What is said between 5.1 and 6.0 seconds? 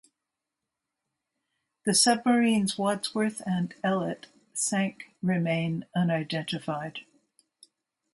remain